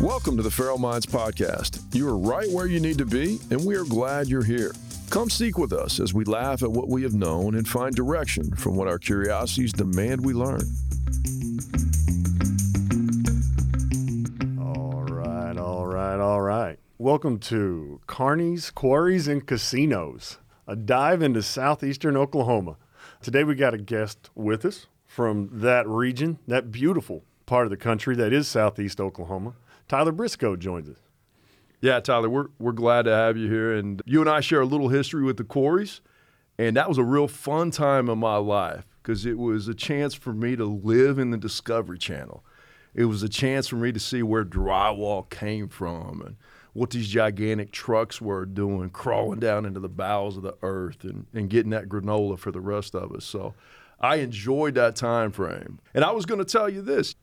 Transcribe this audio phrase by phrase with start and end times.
[0.00, 1.82] Welcome to the Feral Minds Podcast.
[1.92, 4.72] You are right where you need to be, and we are glad you're here.
[5.10, 8.54] Come seek with us as we laugh at what we have known and find direction
[8.54, 10.60] from what our curiosities demand we learn.
[14.60, 16.78] All right, all right, all right.
[16.98, 20.38] Welcome to Carnies Quarries and Casinos,
[20.68, 22.76] a dive into southeastern Oklahoma.
[23.20, 27.76] Today we got a guest with us from that region, that beautiful part of the
[27.76, 29.54] country that is southeast Oklahoma.
[29.88, 30.98] Tyler Brisco joins us.
[31.80, 33.74] Yeah, Tyler, we're, we're glad to have you here.
[33.74, 36.00] And you and I share a little history with the quarries.
[36.58, 40.12] And that was a real fun time in my life because it was a chance
[40.12, 42.44] for me to live in the Discovery Channel.
[42.94, 46.36] It was a chance for me to see where drywall came from and
[46.72, 51.26] what these gigantic trucks were doing, crawling down into the bowels of the earth and,
[51.32, 53.24] and getting that granola for the rest of us.
[53.24, 53.54] So
[54.00, 55.78] I enjoyed that time frame.
[55.94, 57.14] And I was going to tell you this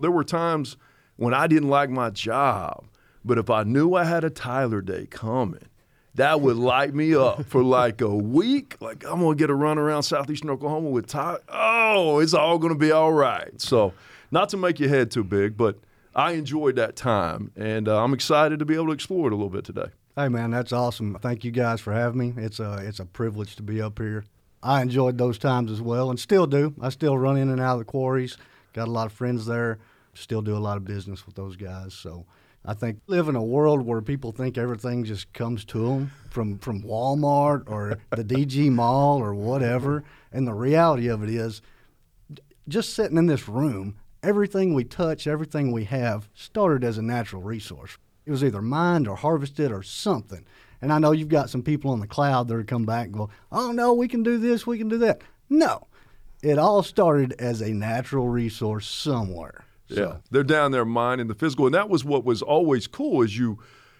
[0.00, 0.76] there were times
[1.16, 2.84] when I didn't like my job,
[3.24, 5.68] but if I knew I had a Tyler day coming,
[6.14, 8.76] that would light me up for like a week.
[8.80, 11.40] Like I'm gonna get a run around southeastern Oklahoma with Tyler.
[11.48, 13.60] Oh, it's all gonna be all right.
[13.60, 13.94] So,
[14.30, 15.78] not to make your head too big, but
[16.14, 19.36] I enjoyed that time, and uh, I'm excited to be able to explore it a
[19.36, 19.86] little bit today.
[20.14, 21.16] Hey man, that's awesome.
[21.22, 22.42] Thank you guys for having me.
[22.42, 24.24] It's a it's a privilege to be up here.
[24.62, 26.74] I enjoyed those times as well, and still do.
[26.80, 28.36] I still run in and out of the quarries.
[28.74, 29.78] Got a lot of friends there.
[30.14, 31.94] Still do a lot of business with those guys.
[31.94, 32.26] So
[32.64, 36.58] I think live in a world where people think everything just comes to them from
[36.58, 40.04] from Walmart or the DG Mall or whatever.
[40.30, 41.62] And the reality of it is,
[42.68, 47.42] just sitting in this room, everything we touch, everything we have, started as a natural
[47.42, 47.96] resource.
[48.26, 50.44] It was either mined or harvested or something.
[50.80, 53.14] And I know you've got some people on the cloud that are come back and
[53.14, 55.86] go, "Oh no, we can do this, we can do that." No,
[56.42, 59.61] it all started as a natural resource somewhere.
[59.96, 63.22] Yeah, they're down there mining the physical, and that was what was always cool.
[63.22, 63.58] Is you,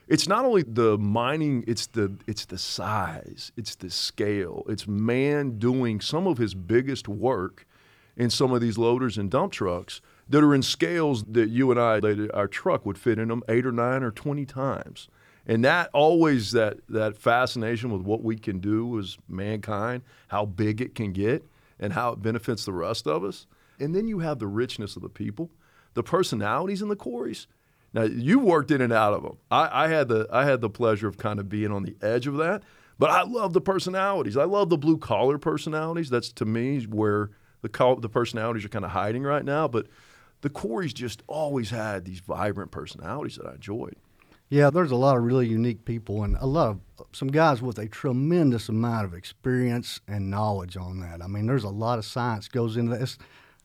[0.09, 5.59] it's not only the mining, it's the it's the size, it's the scale, it's man
[5.59, 7.67] doing some of his biggest work
[8.17, 11.81] in some of these loaders and dump trucks that are in scales that you and
[11.81, 12.01] I,
[12.35, 15.09] our truck would fit in them eight or nine or twenty times.
[15.47, 20.81] And that always that that fascination with what we can do as mankind, how big
[20.81, 21.45] it can get,
[21.81, 23.47] and how it benefits the rest of us.
[23.81, 25.51] And then you have the richness of the people
[25.95, 27.47] the personalities in the quarries.
[27.93, 29.37] Now you worked in and out of them.
[29.51, 32.27] I, I, had the I had the pleasure of kind of being on the edge
[32.27, 32.63] of that,
[32.99, 34.37] but I love the personalities.
[34.37, 36.09] I love the blue collar personalities.
[36.09, 39.69] That's to me where the the personalities are kind of hiding right now.
[39.69, 39.89] But
[40.41, 43.97] the quarries just always had these vibrant personalities that I enjoyed.
[44.49, 47.79] Yeah, there's a lot of really unique people and a lot of some guys with
[47.79, 51.23] a tremendous amount of experience and knowledge on that.
[51.23, 53.17] I mean, there's a lot of science goes into this.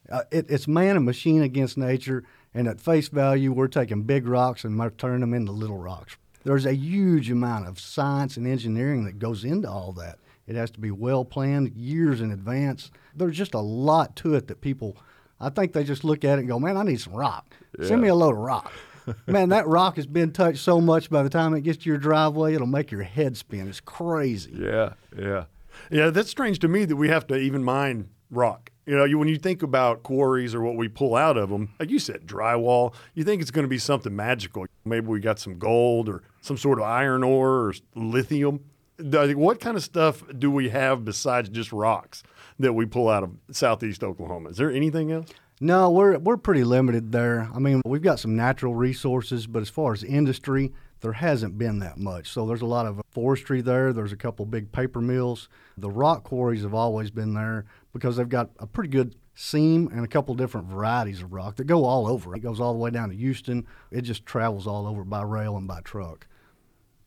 [0.09, 2.23] Uh, it, it's man and machine against nature,
[2.53, 6.17] and at face value, we're taking big rocks and turning them into little rocks.
[6.43, 10.19] There's a huge amount of science and engineering that goes into all that.
[10.47, 12.89] It has to be well planned years in advance.
[13.13, 14.95] There's just a lot to it that people,
[15.41, 17.53] I think they just look at it and go, man, I need some rock.
[17.77, 17.87] Yeah.
[17.87, 18.71] Send me a load of rock.
[19.27, 21.97] man, that rock has been touched so much by the time it gets to your
[21.97, 23.67] driveway, it'll make your head spin.
[23.67, 24.53] It's crazy.
[24.57, 25.45] Yeah, yeah.
[25.91, 28.71] Yeah, that's strange to me that we have to even mine rock.
[28.87, 31.73] You know, you, when you think about quarries or what we pull out of them,
[31.77, 34.65] like you said, drywall, you think it's going to be something magical.
[34.85, 38.61] Maybe we got some gold or some sort of iron ore or lithium.
[38.97, 42.23] What kind of stuff do we have besides just rocks
[42.59, 44.49] that we pull out of southeast Oklahoma?
[44.49, 45.27] Is there anything else?
[45.59, 47.49] No, we're we're pretty limited there.
[47.53, 50.71] I mean, we've got some natural resources, but as far as industry,
[51.01, 52.29] there hasn't been that much.
[52.29, 53.91] So there's a lot of forestry there.
[53.91, 55.49] There's a couple big paper mills.
[55.77, 57.65] The rock quarries have always been there,
[57.97, 61.65] because they've got a pretty good seam and a couple different varieties of rock that
[61.65, 62.35] go all over.
[62.35, 63.65] It goes all the way down to Houston.
[63.91, 66.27] It just travels all over by rail and by truck.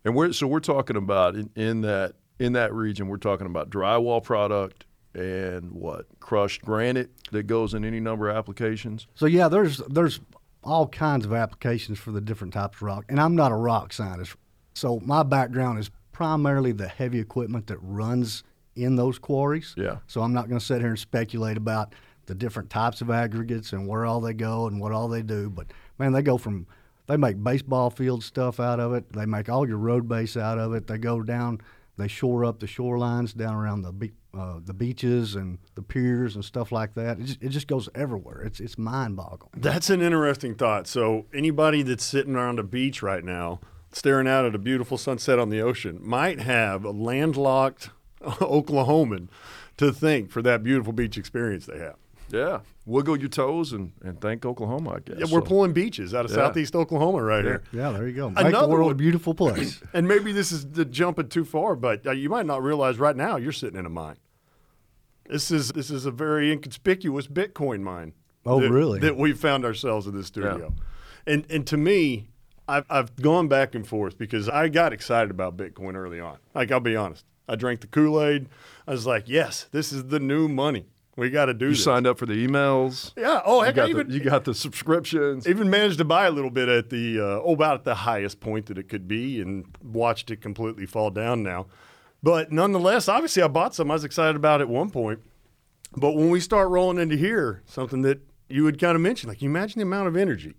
[0.05, 3.69] And we're so we're talking about in, in that in that region, we're talking about
[3.71, 9.07] drywall product and what crushed granite that goes in any number of applications.
[9.15, 10.21] So yeah, there's there's
[10.63, 13.93] all kinds of applications for the different types of rock, and I'm not a rock
[13.93, 14.37] scientist,
[14.75, 18.43] so my background is primarily the heavy equipment that runs
[18.83, 19.75] in those quarries.
[19.77, 19.99] Yeah.
[20.07, 21.95] So I'm not going to sit here and speculate about
[22.27, 25.51] the different types of aggregates and where all they go and what all they do.
[25.51, 25.67] But
[25.99, 26.67] man, they go from
[27.07, 29.13] they make baseball field stuff out of it.
[29.13, 30.87] They make all your road base out of it.
[30.87, 31.61] They go down,
[31.97, 36.37] they shore up the shorelines down around the be- uh, the beaches and the piers
[36.37, 37.19] and stuff like that.
[37.19, 38.43] It just, it just goes everywhere.
[38.43, 39.51] It's it's mind boggling.
[39.57, 40.87] That's an interesting thought.
[40.87, 43.59] So anybody that's sitting around a beach right now,
[43.91, 47.91] staring out at a beautiful sunset on the ocean, might have a landlocked
[48.25, 49.29] Oklahoman
[49.77, 51.97] to think for that beautiful beach experience they have.
[52.29, 54.91] Yeah, wiggle your toes and, and thank Oklahoma.
[54.91, 55.17] I guess.
[55.19, 56.37] Yeah, we're So- pulling beaches out of Yeah.
[56.37, 57.63] southeast Oklahoma right here.
[57.73, 58.31] Yeah, there you go.
[58.31, 59.81] Make Another the world a beautiful place.
[59.93, 63.17] And maybe this is the jumping too far, but uh, you might not realize right
[63.17, 64.17] now you're sitting in a mine.
[65.29, 68.13] This is this is a very inconspicuous Bitcoin mine.
[68.47, 69.01] Oh, that- really?
[69.01, 70.73] That we found ourselves in this studio,
[71.27, 72.29] and and to me,
[72.69, 76.39] I've I've gone back and forth because I got excited about Bitcoin early on.
[76.55, 78.49] Like I'll be honest, I drank the Kool Aid.
[78.87, 80.87] I was like, yes, this is the new money.
[81.17, 81.85] We got to do You this.
[81.85, 83.13] signed up for the emails.
[83.17, 83.41] yeah.
[83.45, 85.47] Oh, You heck, I got, even the, you got the subscriptions.
[85.49, 88.41] even managed to buy a little bit at the uh, oh, about at the highest
[88.41, 91.67] point that it could be, and watched it completely fall down now.
[92.23, 93.91] But nonetheless, obviously, I bought some.
[93.91, 95.21] I was excited about at one point.
[95.97, 99.43] But when we start rolling into here, something that you would kind of mention, like
[99.43, 100.55] you imagine the amount of energy,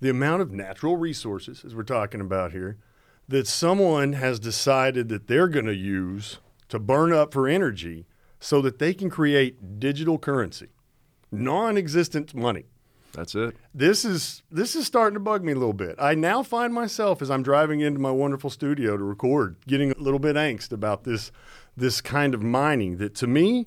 [0.00, 2.78] the amount of natural resources, as we're talking about here,
[3.28, 6.38] that someone has decided that they're going to use
[6.68, 8.06] to burn up for energy
[8.40, 10.68] so that they can create digital currency,
[11.32, 12.64] non existent money
[13.12, 13.56] That's it.
[13.74, 15.96] this is this is starting to bug me a little bit.
[15.98, 19.98] I now find myself as I'm driving into my wonderful studio to record, getting a
[19.98, 21.32] little bit angst about this
[21.76, 23.66] this kind of mining that to me,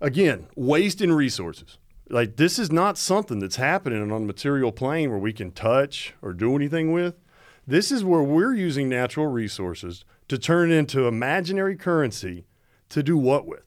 [0.00, 1.78] again, wasting resources.
[2.08, 6.14] Like this is not something that's happening on a material plane where we can touch
[6.22, 7.16] or do anything with.
[7.66, 12.46] This is where we're using natural resources to turn into imaginary currency
[12.90, 13.62] to do what with?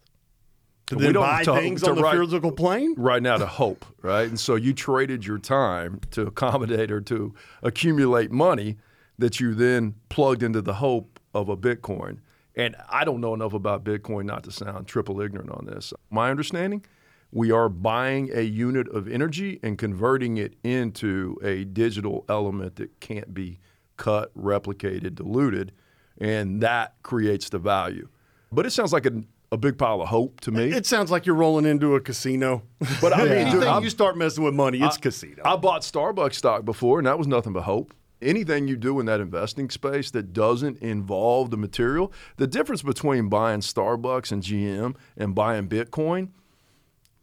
[0.87, 2.93] To We then buy talk- things to on the write- physical plane?
[2.97, 4.27] right now to hope, right?
[4.29, 8.77] And so you traded your time to accommodate or to accumulate money
[9.19, 12.19] that you then plugged into the hope of a Bitcoin.
[12.55, 15.93] And I don't know enough about Bitcoin not to sound triple ignorant on this.
[16.09, 16.85] My understanding,
[17.31, 22.99] we are buying a unit of energy and converting it into a digital element that
[23.01, 23.59] can't be
[23.97, 25.71] cut, replicated, diluted,
[26.19, 28.07] and that creates the value.
[28.51, 29.21] But it sounds like a,
[29.51, 30.71] a big pile of hope to me.
[30.71, 32.63] It sounds like you're rolling into a casino.
[33.01, 35.41] But I mean, anything I'm- you start messing with money, it's casino.
[35.43, 37.93] I bought Starbucks stock before, and that was nothing but hope.
[38.19, 43.29] Anything you do in that investing space that doesn't involve the material, the difference between
[43.29, 46.29] buying Starbucks and GM and buying Bitcoin,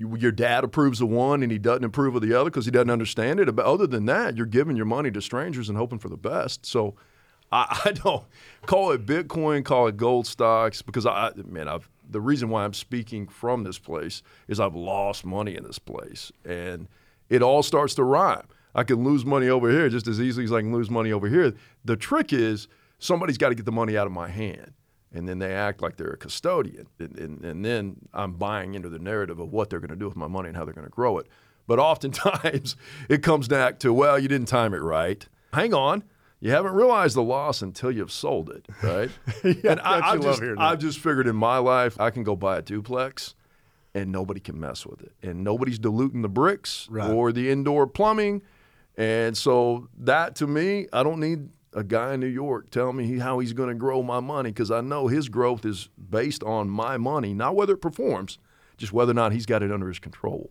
[0.04, 2.70] you, your dad approves of one and he doesn't approve of the other because he
[2.70, 3.54] doesn't understand it.
[3.54, 6.66] But other than that, you're giving your money to strangers and hoping for the best.
[6.66, 6.94] So
[7.50, 8.24] I, I don't
[8.66, 12.74] call it Bitcoin, call it gold stocks because I, man, I've the reason why I'm
[12.74, 16.86] speaking from this place is I've lost money in this place, and
[17.30, 18.46] it all starts to rhyme.
[18.74, 21.28] I can lose money over here just as easily as I can lose money over
[21.28, 21.54] here.
[21.84, 22.68] The trick is
[22.98, 24.72] somebody's got to get the money out of my hand.
[25.14, 26.88] And then they act like they're a custodian.
[26.98, 30.06] And, and, and then I'm buying into the narrative of what they're going to do
[30.06, 31.28] with my money and how they're going to grow it.
[31.66, 32.76] But oftentimes
[33.08, 35.26] it comes back to, well, you didn't time it right.
[35.52, 36.02] Hang on.
[36.40, 39.08] You haven't realized the loss until you've sold it, right?
[39.44, 40.58] Yeah, and I, I've, love just?
[40.60, 43.34] I've just figured in my life, I can go buy a duplex
[43.94, 45.12] and nobody can mess with it.
[45.22, 47.08] And nobody's diluting the bricks Right.
[47.08, 48.42] or the indoor plumbing.
[48.96, 53.18] And so that to me, I don't need a guy in New York telling me
[53.18, 56.70] how he's going to grow my money because I know his growth is based on
[56.70, 58.38] my money, not whether it performs,
[58.76, 60.50] just whether or not he's got it under his control.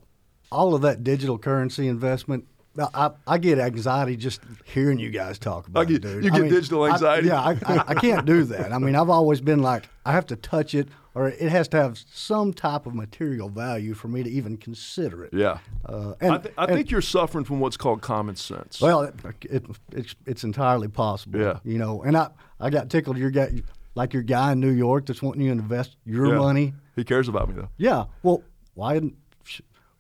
[0.51, 2.45] all of that digital currency investment.
[2.77, 6.23] I, I, I get anxiety just hearing you guys talk about get- it, dude.
[6.25, 7.27] you I get digital I- anxiety?
[7.27, 8.71] yeah, I, I, I can't do that.
[8.71, 11.77] I mean, I've always been like, I have to touch it, or it has to
[11.77, 15.33] have some type of material value for me to even consider it.
[15.33, 15.59] Yeah.
[15.85, 18.81] Uh, and, I, th- I and- think you're suffering from what's called common sense.
[18.81, 19.15] Well, it,
[19.49, 21.39] it, it's it's entirely possible.
[21.39, 21.59] Yeah.
[21.63, 23.17] You know, and I I got tickled.
[23.17, 23.51] Your guy,
[23.93, 26.39] like your guy in New York, that's wanting you to invest your Yeah.
[26.39, 26.73] money.
[26.95, 27.69] He cares about me, though.
[27.77, 28.05] Yeah.
[28.23, 28.41] Well,
[28.73, 29.15] why didn't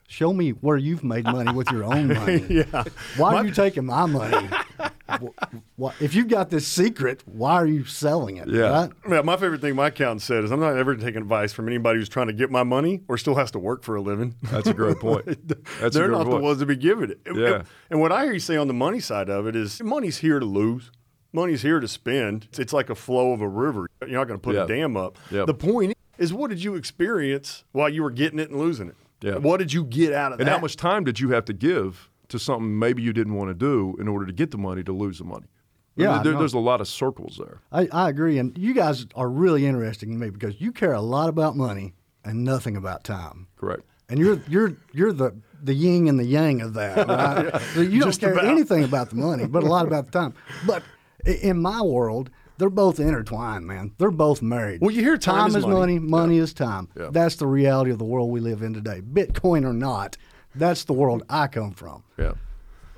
[0.07, 2.45] show me where you've made money with your own money?
[2.49, 2.83] yeah.
[3.17, 4.47] Why are you taking my money?
[5.09, 5.27] Wh-
[5.79, 8.47] wh- if you've got this secret, why are you selling it?
[8.47, 8.69] Yeah.
[8.69, 8.91] Right?
[9.09, 11.99] Yeah, my favorite thing my accountant said is I'm not ever taking advice from anybody
[11.99, 14.35] who's trying to get my money or still has to work for a living.
[14.43, 15.25] That's a great point.
[15.47, 16.37] That's a They're great not point.
[16.37, 17.19] the ones to be giving it.
[17.25, 17.63] And- Yeah.
[17.91, 20.39] And what I hear you say on the money side of it is money's here
[20.39, 20.89] to lose.
[21.31, 22.45] Money's here to spend.
[22.45, 23.87] It's, it's like a flow of a river.
[24.01, 24.63] You're not going to put Yeah.
[24.63, 25.17] a dam up.
[25.31, 25.47] Yep.
[25.47, 28.95] The point is, what did you experience while you were getting it and losing it?
[29.23, 29.37] Yeah.
[29.37, 30.51] What did you get out of And that?
[30.51, 33.49] And how much time did you have to give to something maybe you didn't want
[33.49, 35.47] to do in order to get the money to lose the money?
[35.95, 37.61] Yeah, I there, there's a lot of circles there.
[37.71, 38.37] I, I agree.
[38.39, 41.93] And you guys are really interesting to me because you care a lot about money
[42.25, 43.47] and nothing about time.
[43.55, 43.83] Correct.
[44.09, 47.07] And you're you're you're the the yin and the yang of that.
[47.07, 47.61] Right?
[47.73, 48.45] So you don't care about.
[48.45, 50.33] anything about the money, but a lot about the time.
[50.67, 50.83] But
[51.25, 52.29] in my world,
[52.63, 53.91] they're both intertwined, man.
[53.97, 54.79] They're both married.
[54.79, 55.99] Well, you hear time is is money.
[55.99, 56.87] money, money is time.
[56.97, 57.09] Yeah.
[57.11, 59.01] That's the reality of the world we live in today.
[59.01, 60.15] Bitcoin or not,
[60.55, 62.03] that's the world I come from.
[62.17, 62.35] Yeah.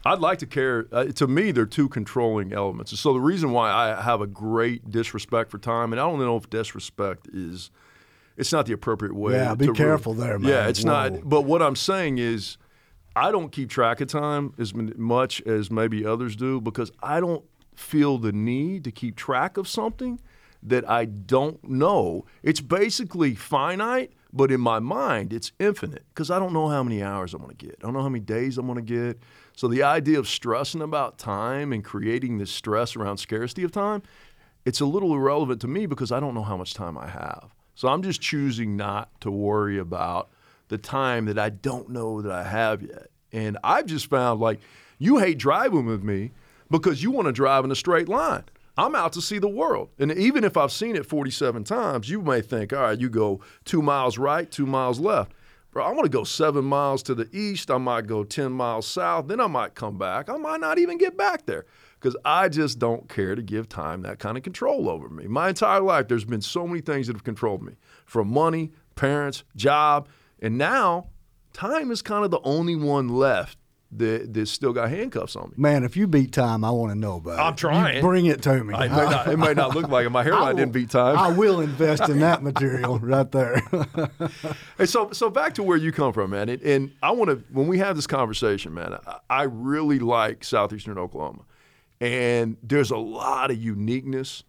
[0.06, 0.86] I'd like to care.
[0.92, 2.92] Uh, to me, they're two controlling elements.
[2.92, 6.20] And so the reason why I have a great disrespect for time, and I don't
[6.20, 7.72] know if disrespect is
[8.38, 9.34] it's not the appropriate way.
[9.34, 10.52] Yeah, be to careful really- there, man.
[10.52, 11.10] Yeah, it's Whoa.
[11.10, 11.28] not.
[11.28, 12.60] But what I'm saying is,
[13.16, 17.44] I don't keep track of time as much as maybe others do because I don't
[17.80, 20.20] feel the need to keep track of something
[20.64, 22.26] that I don't know.
[22.42, 27.04] It's basically finite, but in my mind, it's infinite because I don't know how many
[27.04, 27.78] hours I'm going to get.
[27.82, 29.20] I don't know how many days I'm going to get.
[29.56, 34.02] So the idea of stressing about time and creating this stress around scarcity of time,
[34.66, 37.54] it's a little irrelevant to me because I don't know how much time I have.
[37.76, 40.30] So I'm just choosing not to worry about
[40.70, 43.08] the time that I don't know that I have yet.
[43.32, 44.60] And I've just found like
[44.98, 46.32] you hate driving with me
[46.70, 48.44] because you want to drive in a straight line.
[48.78, 49.90] I'm out to see the world.
[50.00, 53.40] And even if I've seen it 47 times, you may think, all right, you go
[53.64, 55.32] two miles right, two miles left.
[55.72, 57.70] Bro, I want to go seven miles to the east.
[57.70, 59.28] I might go 10 miles south.
[59.28, 60.30] Then I might come back.
[60.30, 61.66] I might not even get back there
[62.00, 65.28] because I just don't care to give time that kind of control over me.
[65.28, 67.74] My entire life, there's been so many things that have controlled me
[68.06, 70.08] from money, parents, job,
[70.40, 71.08] and now
[71.52, 73.58] time is kind of the only one left
[73.92, 75.54] that, that still got handcuffs on me.
[75.58, 77.42] Man, if you beat time, I want to know about it.
[77.42, 78.02] I'm You trying.
[78.02, 78.74] bring it to me.
[78.78, 80.10] It may, not, it may not look like it.
[80.10, 81.18] My hairline will- didn't beat time.
[81.18, 83.62] I will invest in that material right there.
[84.78, 86.50] And so, so back to where you come from, man.
[86.50, 90.44] And, and I want to, when we have this conversation, man, I, I really like
[90.44, 91.44] southeastern Oklahoma,
[92.02, 94.44] and there's a lot of uniqueness,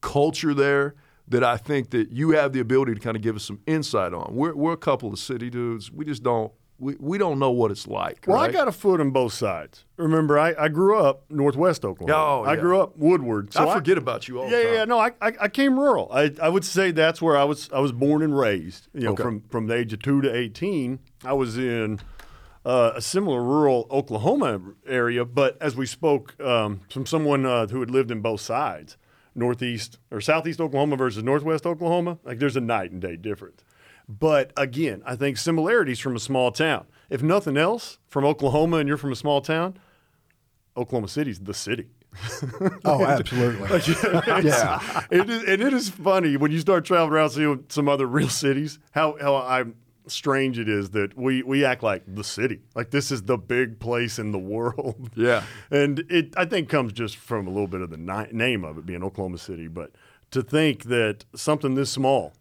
[0.00, 0.94] culture there
[1.28, 4.12] that I think that you have the ability to kind of give us some insight
[4.12, 4.34] on.
[4.34, 5.90] We're, we're a couple of city dudes.
[5.92, 8.24] We just don't, we, we don't know what it's like.
[8.26, 8.50] Well, right?
[8.50, 9.84] I got a foot on both sides.
[9.96, 12.18] Remember, I, I grew up northwest Oklahoma.
[12.18, 13.52] Oh, I grew up Woodward.
[13.52, 16.10] So I forget about you all Yeah, yeah, no, I, I, I came rural.
[16.12, 17.70] I, I would say that's where I was.
[17.72, 18.88] I was born and raised.
[18.92, 19.22] You know, Okay.
[19.22, 22.00] from from the age of two to eighteen, I was in
[22.64, 25.24] uh, a similar rural Oklahoma area.
[25.24, 28.96] But as we spoke um, from someone uh, who had lived in both sides,
[29.34, 33.62] northeast or southeast Oklahoma versus northwest Oklahoma, like there's a night and day difference.
[34.08, 36.86] But again, I think similarities from a small town.
[37.10, 39.78] If nothing else, from Oklahoma and you're from a small town,
[40.76, 41.88] Oklahoma City's the city.
[42.84, 43.68] oh, absolutely.
[44.48, 45.02] yeah.
[45.10, 48.28] It is, and it is funny when you start traveling around seeing some other real
[48.28, 49.74] cities, how, how I'm
[50.06, 52.60] strange it is that we, we act like the city.
[52.74, 55.10] Like this is the big place in the world.
[55.16, 55.42] Yeah.
[55.70, 58.78] And it, I think, comes just from a little bit of the ni- name of
[58.78, 59.66] it being Oklahoma City.
[59.66, 59.92] But
[60.30, 62.34] to think that something this small,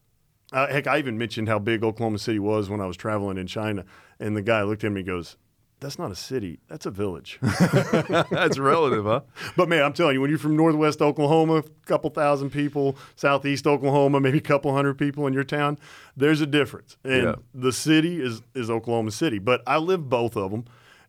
[0.54, 3.48] uh, heck, I even mentioned how big Oklahoma City was when I was traveling in
[3.48, 3.84] China.
[4.20, 5.36] And the guy looked at me and goes,
[5.80, 7.40] That's not a city, that's a village.
[7.42, 9.22] That's relative, huh?
[9.58, 13.68] But man, I'm telling you, when you're from Northwest Oklahoma, a couple thousand people, Southeast
[13.68, 15.78] Oklahoma, maybe a couple hundred people in your town,
[16.16, 16.96] there's a difference.
[17.04, 17.36] And Yeah.
[17.54, 19.40] the city is is Oklahoma City.
[19.40, 20.66] But I live both of them,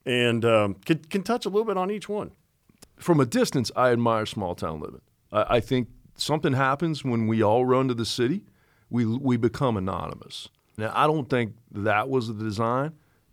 [0.06, 2.32] and um, can can touch a little bit on each one.
[2.98, 5.02] from a distance, I admire small town living.
[5.30, 8.44] I, I think something happens when we all run to the city.
[8.90, 10.48] We we become anonymous.
[10.76, 12.92] Now, I don't think that was the design,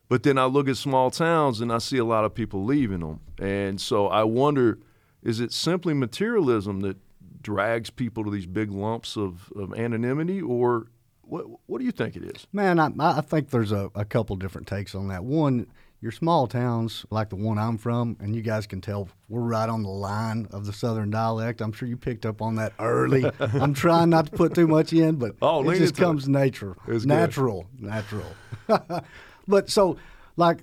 [0.10, 3.00] but then I look at small towns and I see a lot of people leaving
[3.00, 4.80] them, and so I wonder:
[5.24, 6.98] is it simply materialism that
[7.42, 10.88] drags people to these big lumps of, of anonymity, or
[11.22, 11.46] what?
[11.66, 12.48] What do you think it is?
[12.54, 15.24] Man, I, I think there's a, a couple different takes on that.
[15.24, 15.68] One,
[16.02, 19.70] your small towns like the one I'm from, and you guys can tell we're right
[19.70, 21.62] on the line of the Southern dialect.
[21.62, 23.24] I'm sure you picked up on that early.
[23.40, 26.06] I'm trying not to put too much in, but Oh, it just into it.
[26.06, 27.08] comes nature, It's good.
[27.10, 28.26] natural, natural.
[29.48, 29.98] but so,
[30.38, 30.60] like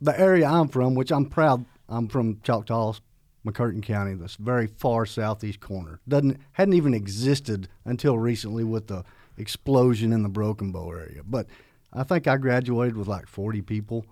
[0.00, 2.94] the area I'm from, which I'm proud, I'm from Choctaw,
[3.44, 6.00] McCurtain County, this very far southeast corner.
[6.08, 9.04] Doesn't hadn't even existed until recently with the
[9.36, 11.22] explosion in the Broken Bow area.
[11.26, 11.46] But
[11.92, 14.06] I think I graduated with like 40 people.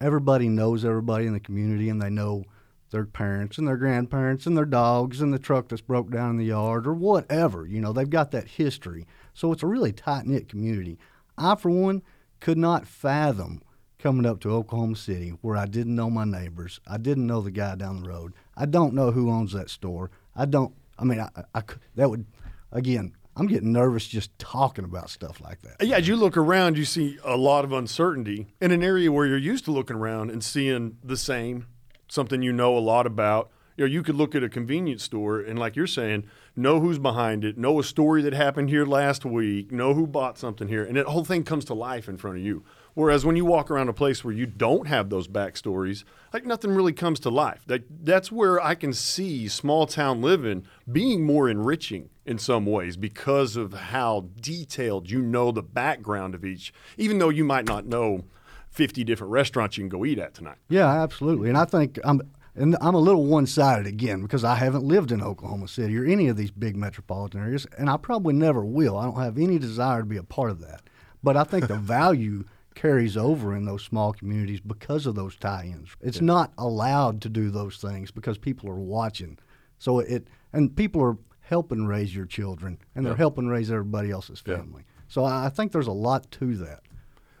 [0.00, 2.44] Everybody knows everybody in the community, and they know
[2.90, 6.36] their parents and their grandparents and their dogs and the truck that's broke down in
[6.38, 7.66] the yard or whatever.
[7.66, 9.06] You know, they've got that history.
[9.34, 10.98] So it's a really tight knit community.
[11.38, 12.02] I, for one,
[12.40, 13.62] could not fathom
[13.98, 16.80] coming up to Oklahoma City where I didn't know my neighbors.
[16.86, 18.32] I didn't know the guy down the road.
[18.56, 20.10] I don't know who owns that store.
[20.34, 21.62] I don't, I mean, I, I,
[21.96, 22.26] that would,
[22.72, 25.86] again, I'm getting nervous just talking about stuff like that.
[25.86, 29.26] Yeah, as you look around, you see a lot of uncertainty in an area where
[29.26, 31.66] you're used to looking around and seeing the same,
[32.08, 33.50] something you know a lot about.
[33.76, 36.98] You know, you could look at a convenience store and, like you're saying, know who's
[36.98, 40.84] behind it, know a story that happened here last week, know who bought something here,
[40.84, 42.62] and the whole thing comes to life in front of you.
[42.92, 46.72] Whereas when you walk around a place where you don't have those backstories, like nothing
[46.72, 47.62] really comes to life.
[47.66, 52.96] That that's where I can see small town living being more enriching in some ways
[52.96, 57.86] because of how detailed you know the background of each, even though you might not
[57.86, 58.22] know
[58.68, 60.58] 50 different restaurants you can go eat at tonight.
[60.68, 61.48] Yeah, absolutely.
[61.48, 62.22] And I think I'm
[62.54, 66.04] and I'm a little one sided again because I haven't lived in Oklahoma City or
[66.04, 68.96] any of these big metropolitan areas, and I probably never will.
[68.96, 70.82] I don't have any desire to be a part of that.
[71.24, 72.44] But I think the value
[72.76, 75.90] carries over in those small communities because of those tie ins.
[76.00, 76.26] It's yeah.
[76.26, 79.38] not allowed to do those things because people are watching.
[79.78, 81.16] So it, and people are
[81.50, 83.18] helping raise your children and they're yeah.
[83.18, 84.84] helping raise everybody else's family.
[84.86, 85.02] Yeah.
[85.08, 86.80] So I think there's a lot to that.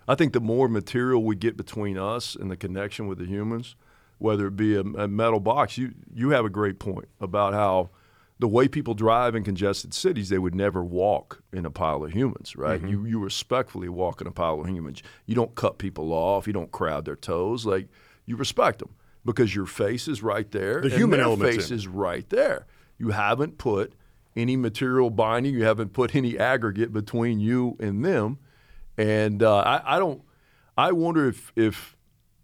[0.08, 3.76] I think the more material we get between us and the connection with the humans,
[4.18, 5.78] whether it be a, a, metal box.
[5.78, 7.90] You you have a great point about how
[8.40, 12.12] the way people drive in congested cities, they would never walk in a pile of
[12.12, 12.80] humans, right?
[12.80, 12.90] Mm-hmm.
[12.90, 15.02] You you respectfully walk in a pile of humans.
[15.26, 16.48] You don't cut people off.
[16.48, 17.64] You don't crowd their toes.
[17.64, 17.86] Like
[18.26, 18.90] you respect them
[19.24, 20.80] because your face is right there.
[20.80, 22.66] The human element face is right there.
[22.98, 23.94] You haven't put
[24.36, 25.54] any material binding.
[25.54, 28.38] You haven't put any aggregate between you and them.
[28.96, 30.22] And uh, I, I don't.
[30.76, 31.96] I wonder if if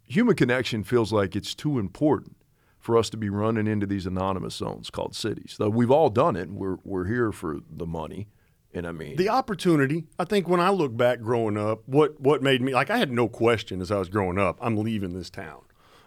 [0.05, 2.37] human connection feels like it's too important
[2.79, 5.57] for us to be running into these anonymous zones called cities.
[5.59, 6.51] Though we've all done it.
[6.51, 8.29] We're we're here for the money.
[8.73, 10.05] And I mean the opportunity.
[10.19, 13.11] I think when I look back growing up, what what made me like I had
[13.11, 15.63] no question as I was growing up, I'm leaving this town.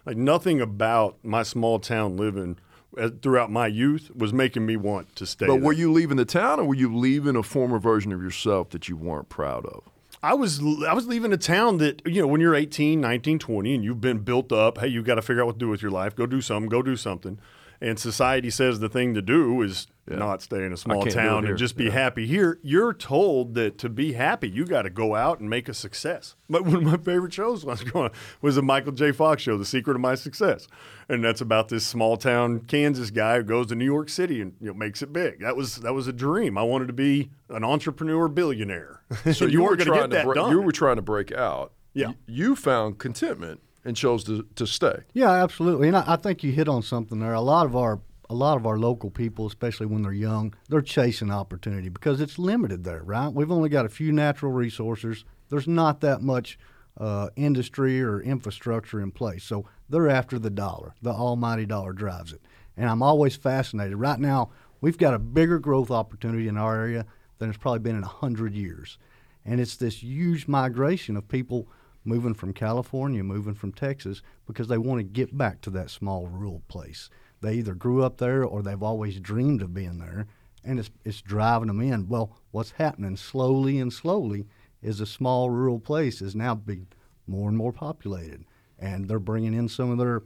[0.06, 2.58] Like nothing about my small town living
[2.98, 5.46] Uh, throughout my youth was making me want to stay.
[5.46, 5.62] But there.
[5.62, 8.88] were you leaving the town, or were you leaving a former version of yourself that
[8.88, 9.84] you weren't proud of?
[10.22, 13.74] I was I was leaving a town that you know when you're 18, 19, 20
[13.74, 15.82] and you've been built up, hey, you've got to figure out what to do with
[15.82, 16.14] your life.
[16.14, 17.38] Go do something, go do something.
[17.82, 20.16] And society says the thing to do is yeah.
[20.16, 21.92] not stay in a small town and just be yeah.
[21.92, 22.58] happy here.
[22.62, 26.36] You're told that to be happy, you got to go out and make a success.
[26.50, 28.10] But one of my favorite shows was going
[28.42, 29.12] was the Michael J.
[29.12, 30.68] Fox show, The Secret of My Success,
[31.08, 34.52] and that's about this small town Kansas guy who goes to New York City and
[34.60, 35.40] you know, makes it big.
[35.40, 36.58] That was that was a dream.
[36.58, 39.02] I wanted to be an entrepreneur billionaire.
[39.32, 40.50] So you, you were going to get that bre- done.
[40.50, 41.72] You were trying to break out.
[41.94, 45.00] Yeah, you found contentment and chose to, to stay.
[45.12, 45.88] Yeah, absolutely.
[45.88, 47.32] And I, I, think you hit on something there.
[47.32, 50.80] A lot of our a lot of our local people, especially when they're young, they're
[50.80, 53.28] chasing opportunity because it's limited there, right?
[53.28, 55.24] We've only got a few natural resources.
[55.48, 56.56] There's not that much
[56.96, 59.42] uh, industry or infrastructure in place.
[59.42, 60.94] So they're after the dollar.
[61.02, 62.40] The almighty dollar drives it.
[62.76, 63.96] And I'm always fascinated.
[63.96, 67.06] Right now, we've got a bigger growth opportunity in our area
[67.38, 68.96] than it's probably been in 100 years.
[69.44, 71.66] And it's this huge migration of people
[72.04, 76.26] moving from California, moving from Texas, because they want to get back to that small
[76.26, 77.10] rural place.
[77.40, 80.26] They either grew up there or they've always dreamed of being there,
[80.64, 82.08] and it's, it's driving them in.
[82.08, 84.46] Well, what's happening slowly and slowly
[84.82, 86.86] is a small rural place is now being
[87.26, 88.44] more and more populated,
[88.78, 90.22] and they're bringing in some of their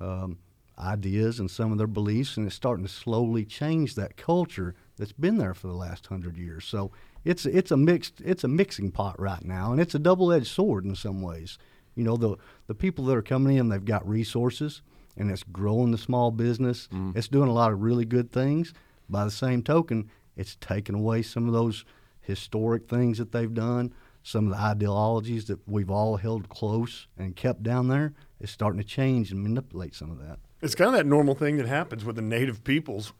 [0.00, 0.38] um,
[0.78, 5.12] ideas and some of their beliefs, and it's starting to slowly change that culture that's
[5.12, 6.64] been there for the last hundred years.
[6.64, 6.90] So
[7.26, 10.46] it's it's a mixed it's a mixing pot right now, and it's a double edged
[10.46, 11.58] sword in some ways.
[11.96, 12.36] You know, the
[12.68, 14.80] the people that are coming in, they've got resources,
[15.16, 16.88] and it's growing the small business.
[16.92, 17.16] Mm.
[17.16, 18.72] It's doing a lot of really good things.
[19.08, 21.84] By the same token, it's taking away some of those
[22.20, 27.34] historic things that they've done, some of the ideologies that we've all held close and
[27.34, 28.14] kept down there.
[28.40, 30.38] It's starting to change and manipulate some of that.
[30.62, 33.12] It's kind of that normal thing that happens with the native peoples.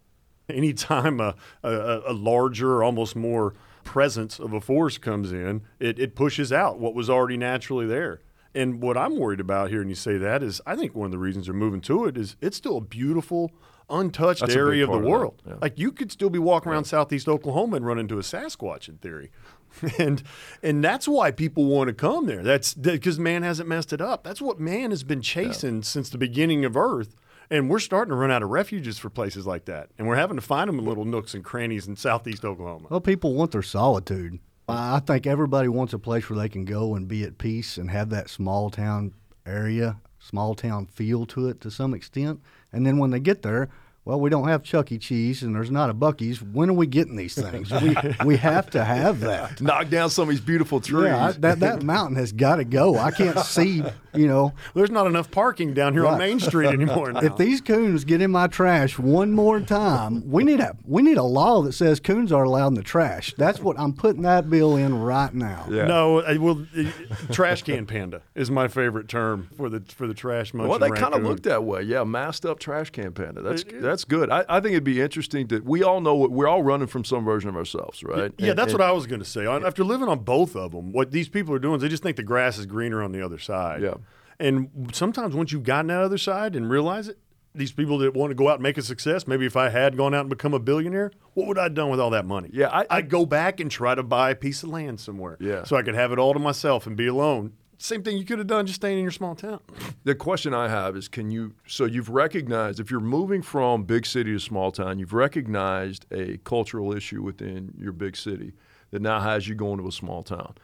[0.48, 3.54] Anytime a, a, a larger, almost more
[3.86, 8.20] presence of a force comes in, it, it pushes out what was already naturally there.
[8.54, 11.12] And what I'm worried about here, and you say that, is I think one of
[11.12, 13.52] the reasons they're moving to it is it's still a beautiful,
[13.88, 15.42] untouched That's area of the world.
[15.44, 15.58] Of yeah.
[15.60, 16.90] Like you could still be walking around yeah.
[16.90, 19.30] southeast Oklahoma and run into a Sasquatch in theory.
[19.98, 20.22] and
[20.62, 22.42] and that's why people want to come there.
[22.42, 24.24] That's because man hasn't messed it up.
[24.24, 25.82] That's what man has been chasing yeah.
[25.82, 27.14] since the beginning of Earth.
[27.50, 29.90] And we're starting to run out of refuges for places like that.
[29.98, 32.88] And we're having to find them in little nooks and crannies in southeast Oklahoma.
[32.90, 34.40] Well, people want their solitude.
[34.68, 37.90] I think everybody wants a place where they can go and be at peace and
[37.90, 39.12] have that small town
[39.46, 42.40] area, small town feel to it to some extent.
[42.72, 43.68] And then when they get there,
[44.06, 44.98] well, we don't have Chuck E.
[44.98, 46.40] Cheese and there's not a Buc-ee's.
[46.40, 47.72] When are we getting these things?
[47.72, 49.60] we, we have to have that.
[49.60, 51.06] Knock down some of these beautiful trees.
[51.06, 52.96] Yeah, I, that, that mountain has got to go.
[52.96, 53.82] I can't see,
[54.14, 54.52] you know.
[54.74, 56.12] There's not enough parking down here right.
[56.12, 57.20] on Main Street anymore now.
[57.20, 61.16] If these coons get in my trash one more time, we need a we need
[61.16, 63.34] a law that says coons are allowed in the trash.
[63.36, 65.66] That's what I'm putting that bill in right now.
[65.68, 65.86] Yeah.
[65.86, 66.84] No, uh, well, uh,
[67.32, 70.70] trash can panda is my favorite term for the for the trash munching.
[70.70, 71.82] Well, they kind of look that way.
[71.82, 73.42] Yeah, masked up trash can panda.
[73.42, 74.30] That's that's that's good.
[74.30, 77.02] I, I, think it'd be interesting that we all know what we're all running from
[77.02, 78.30] some version of ourselves, right?
[78.36, 79.46] Yeah, and, that's and, what I was going to say.
[79.46, 82.16] After living on both of them, what these people are doing is they just think
[82.16, 83.82] the grass is greener on the other side.
[83.82, 83.94] Yeah.
[84.38, 87.18] And sometimes once you've gotten that other side and realize it,
[87.54, 89.96] these people that want to go out and make a success, maybe if I had
[89.96, 92.50] gone out and become a billionaire, what would I have done with all that money?
[92.52, 95.38] Yeah, I, would go back and try to buy a piece of land somewhere.
[95.40, 95.64] Yeah.
[95.64, 98.38] So I could have it all to myself and be alone same thing you could
[98.38, 99.60] have done just staying in your small town.
[100.04, 104.06] The question I have is can you, so you've recognized, if you're moving from big
[104.06, 108.52] city to small town, you've recognized a cultural issue within your big city
[108.90, 110.54] that now has you going to a small town.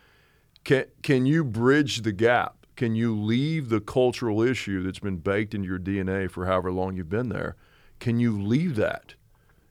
[0.64, 2.66] Can, can you bridge the gap?
[2.76, 6.96] Can you leave the cultural issue that's been baked into your DNA for however long
[6.96, 7.56] you've been there?
[8.00, 9.14] Can you leave that?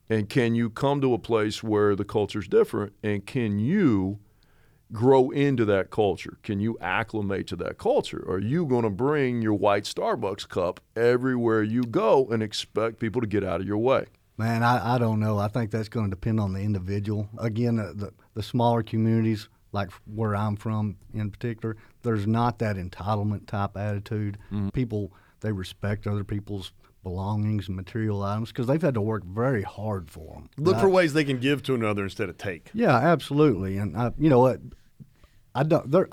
[0.10, 2.94] And can you come to a place where the culture's different?
[3.02, 4.20] And can you
[4.92, 6.38] grow into that culture?
[6.44, 8.24] Can you acclimate to that culture?
[8.28, 13.22] Are you going to bring your white Starbucks cup everywhere you go and expect people
[13.22, 14.06] to get out of your way?
[14.38, 15.38] Man, I, I don't know.
[15.38, 17.30] I think that's going to depend on the individual.
[17.38, 22.76] Again, the, the, the smaller communities, like where I'm from in particular, there's not that
[22.76, 24.38] entitlement type attitude.
[24.52, 24.70] Mm-hmm.
[24.70, 26.72] People, they respect other people's
[27.04, 30.50] belongings and material items because they've had to work very hard for them.
[30.58, 32.70] Look for ways they can give to another instead of take.
[32.74, 33.78] Yeah, absolutely.
[33.78, 34.60] And I, you know what,
[35.54, 36.08] I don't there.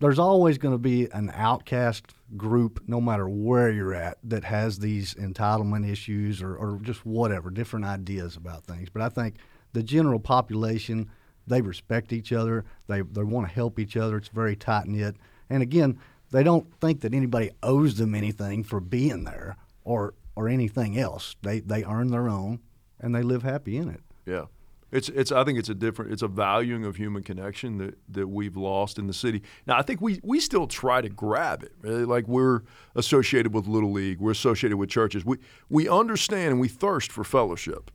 [0.00, 4.78] There's always going to be an outcast group, no matter where you're at, that has
[4.78, 8.88] these entitlement issues or, or just whatever, different ideas about things.
[8.90, 9.36] But I think
[9.72, 11.10] the general population,
[11.46, 12.64] they respect each other.
[12.86, 14.16] They they want to help each other.
[14.16, 15.16] It's very tight knit.
[15.48, 15.98] And again,
[16.30, 21.36] they don't think that anybody owes them anything for being there or or anything else.
[21.42, 22.60] They they earn their own
[23.00, 24.00] and they live happy in it.
[24.26, 24.46] Yeah.
[24.94, 28.28] It's it's I think it's a different it's a valuing of human connection that, that
[28.28, 29.42] we've lost in the city.
[29.66, 31.72] Now I think we, we still try to grab it.
[31.80, 32.04] Really.
[32.04, 32.60] Like we're
[32.94, 35.24] associated with Little League, we're associated with churches.
[35.24, 37.90] We we understand and we thirst for fellowship.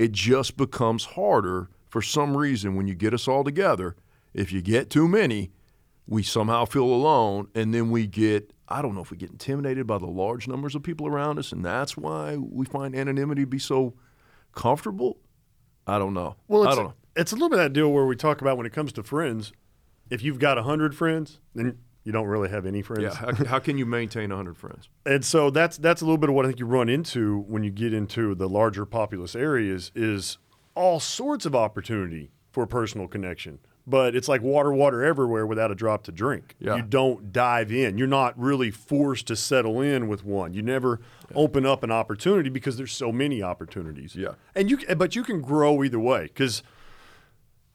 [0.00, 3.94] It just becomes harder for some reason when you get us all together.
[4.34, 5.52] If you get too many,
[6.08, 9.86] we somehow feel alone and then we get I don't know if we get intimidated
[9.86, 13.46] by the large numbers of people around us and that's why we find anonymity to
[13.46, 13.94] be so
[14.52, 15.18] comfortable
[15.86, 16.36] I don't know.
[16.48, 16.94] Well, I don't know.
[17.16, 19.52] It's a little bit that deal where we talk about when it comes to friends.
[20.10, 23.02] If you've got hundred friends, then you don't really have any friends.
[23.02, 23.14] Yeah.
[23.14, 24.88] How, how can you maintain hundred friends?
[25.04, 27.64] And so that's that's a little bit of what I think you run into when
[27.64, 30.38] you get into the larger populous areas is
[30.74, 35.74] all sorts of opportunity for personal connection but it's like water, water everywhere without a
[35.74, 36.54] drop to drink.
[36.58, 36.76] Yeah.
[36.76, 37.98] You don't dive in.
[37.98, 40.54] You're not really forced to settle in with one.
[40.54, 41.36] You never yeah.
[41.36, 44.14] open up an opportunity because there's so many opportunities.
[44.14, 44.34] Yeah.
[44.54, 46.24] And you, but you can grow either way.
[46.24, 46.62] Because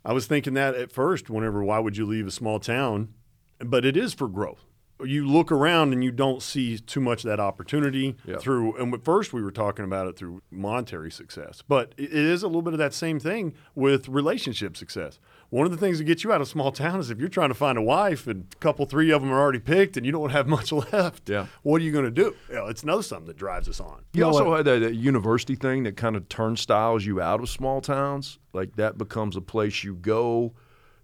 [0.06, 1.30] I was thinking that at first.
[1.30, 3.14] Whenever, why would you leave a small town?
[3.60, 4.64] But it is for growth
[5.04, 8.38] you look around and you don't see too much of that opportunity yeah.
[8.38, 12.44] through and at first we were talking about it through monetary success but it is
[12.44, 16.04] a little bit of that same thing with relationship success one of the things that
[16.04, 18.46] gets you out of small town is if you're trying to find a wife and
[18.52, 21.48] a couple three of them are already picked and you don't have much left yeah.
[21.64, 22.36] what are you going to do?
[22.50, 24.04] You know, it's another something that drives us on.
[24.14, 27.50] You, you also had that, that university thing that kind of turnstiles you out of
[27.50, 28.40] small towns.
[28.54, 30.54] Like that becomes a place you go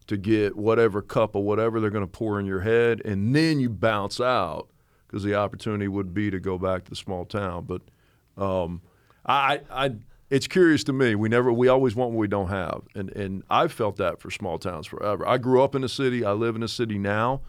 [0.08, 3.60] to get whatever cup or whatever they're going to pour in your head, and then
[3.60, 4.68] you bounce out
[5.08, 7.66] because the opportunity would be to go back to the small town.
[7.66, 7.82] But
[8.38, 8.82] um,
[9.26, 9.92] I, I,
[10.34, 11.14] it's curious to me.
[11.14, 14.32] We never, we always want what we don't have, and and I've felt that for
[14.32, 15.28] small towns forever.
[15.28, 16.26] I grew up in a city.
[16.26, 17.42] I live in a city now.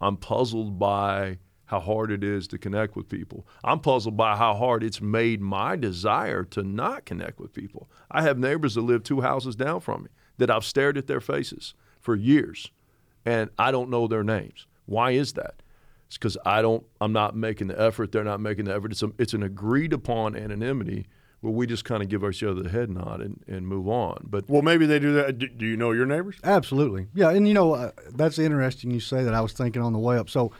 [0.00, 3.46] I'm puzzled by how hard it is to connect with people.
[3.62, 7.88] I'm puzzled by how hard it's made my desire to not connect with people.
[8.10, 11.20] I have neighbors that live two houses down from me that I've stared at their
[11.20, 12.72] faces for years,
[13.24, 14.66] and I don't know their names.
[14.86, 15.62] Why is that?
[16.08, 16.84] It's because I don't.
[17.00, 18.10] I'm not making the effort.
[18.10, 18.90] They're not making the effort.
[18.90, 21.06] It's a, it's an agreed upon anonymity
[21.44, 24.24] where we just kind of give each other the head nod and, and move on.
[24.24, 25.38] But well, maybe they do that.
[25.38, 26.36] Do, do you know your neighbors?
[26.42, 27.28] Absolutely, yeah.
[27.28, 28.90] And you know uh, that's interesting.
[28.90, 29.34] You say that.
[29.34, 30.30] I was thinking on the way up.
[30.30, 30.52] So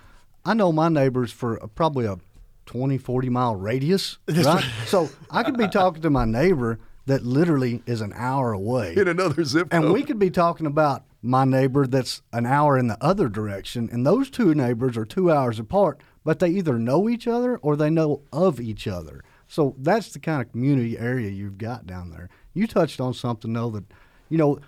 [0.44, 2.18] I know my neighbors for probably a
[2.66, 4.18] 20, 40 mile radius.
[4.28, 4.64] Right?
[4.86, 9.08] so I could be talking to my neighbor that literally is an hour away in
[9.08, 9.84] another zip code.
[9.84, 13.88] and we could be talking about my neighbor that's an hour in the other direction,
[13.90, 17.74] and those two neighbors are two hours apart, but they either know each other or
[17.74, 19.22] they know of each other.
[19.54, 22.28] So that's the kind of community area you've got down there.
[22.54, 23.84] You touched on something though that,
[24.28, 24.58] you know,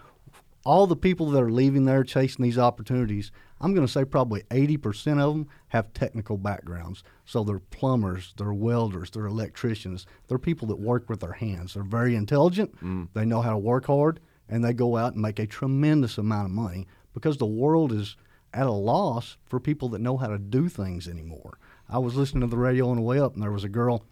[0.65, 4.43] all the people that are leaving there chasing these opportunities, I'm going to say probably
[4.43, 7.03] 80% of them have technical backgrounds.
[7.25, 11.75] So they're plumbers, they're welders, they're electricians, they're people that work with their hands.
[11.75, 13.09] They're very intelligent, mm.
[13.13, 16.47] they know how to work hard, and they go out and make a tremendous amount
[16.47, 18.15] of money because the world is
[18.55, 21.59] at a loss for people that know how to do things anymore.
[21.89, 24.05] I was listening to the radio on the way up, and there was a girl,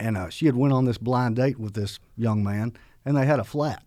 [0.00, 2.72] and uh, she had went on this blind date with this young man,
[3.04, 3.82] and they had a flat.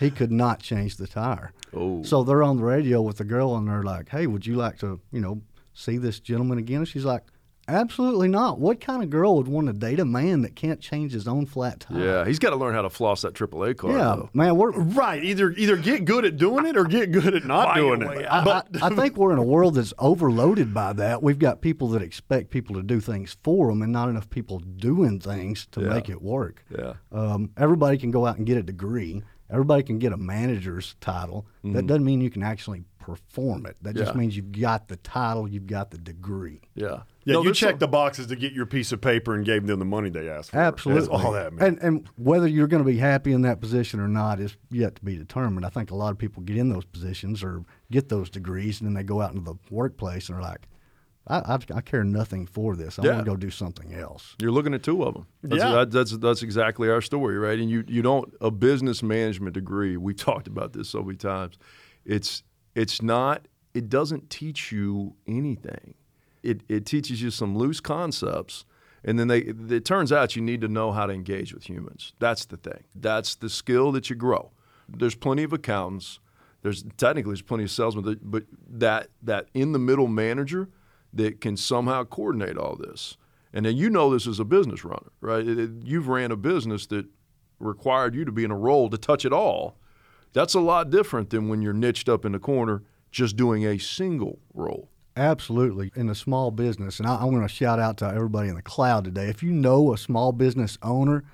[0.00, 1.52] He could not change the tire.
[1.74, 2.02] Oh.
[2.02, 4.78] So they're on the radio with the girl, and they're like, "Hey, would you like
[4.78, 5.42] to, you know,
[5.74, 7.22] see this gentleman again?" And she's like,
[7.70, 8.58] Absolutely not.
[8.58, 11.46] What kind of girl would want to date a man that can't change his own
[11.46, 11.98] flat tire?
[12.04, 13.92] Yeah, he's got to learn how to floss that AAA car.
[13.92, 14.30] Yeah, though.
[14.34, 15.22] man, we're Right.
[15.22, 18.26] Either either get good at doing it or get good at not doing it.
[18.30, 21.22] I, But I, I think we're in a world that's overloaded by that.
[21.22, 24.58] We've got people that expect people to do things for them, and not enough people
[24.58, 25.88] doing things to Yeah.
[25.88, 26.64] make it work.
[26.76, 26.94] Yeah.
[27.12, 29.22] Um, everybody can go out and get a degree.
[29.50, 31.46] Everybody can get a manager's title.
[31.64, 33.76] That doesn't mean you can actually perform it.
[33.82, 34.12] That just.
[34.12, 34.18] Yeah.
[34.18, 36.60] means you've got the title, you've got the degree.
[36.74, 37.02] Yeah.
[37.24, 39.44] yeah, No, you there's checked some- the boxes to get your piece of paper and
[39.44, 40.58] gave them the money they asked for.
[40.58, 41.08] Absolutely.
[41.08, 41.62] That's all that means.
[41.62, 44.94] And and whether you're going to be happy in that position or not is yet
[44.96, 45.66] to be determined.
[45.66, 48.86] I think a lot of people get in those positions or get those degrees, and
[48.88, 50.68] then they go out into the workplace and are like,
[51.26, 52.98] I, I, I care nothing for this.
[52.98, 53.12] I Yeah.
[53.12, 54.34] want to go do something else.
[54.40, 55.26] You're looking at two of them.
[55.42, 55.70] That's, Yeah.
[55.72, 57.58] that, that's that's exactly our story, right?
[57.58, 59.96] And you you don't a business management degree.
[59.98, 61.58] We talked about this so many times.
[62.06, 62.42] It's
[62.74, 63.46] it's not.
[63.74, 65.94] It doesn't teach you anything.
[66.42, 68.64] It it teaches you some loose concepts,
[69.04, 69.38] and then they.
[69.40, 72.12] It turns out you need to know how to engage with humans.
[72.18, 72.84] That's the thing.
[72.94, 74.50] That's the skill that you grow.
[74.88, 76.18] There's plenty of accountants.
[76.62, 80.68] There's technically there's plenty of salesmen, that- but that that in the middle manager
[81.12, 83.16] that can somehow coordinate all this.
[83.52, 85.46] And then you know this as a business runner, right?
[85.46, 87.06] It- it- you've ran a business that
[87.58, 89.76] required you to be in a role to touch it all.
[90.32, 93.78] That's a lot different than when you're niched up in the corner just doing a
[93.78, 94.88] single role.
[95.16, 95.90] Absolutely.
[95.96, 98.62] In a small business, and I, I want to shout out to everybody in the
[98.62, 99.28] cloud today.
[99.28, 101.24] If you know a small business owner,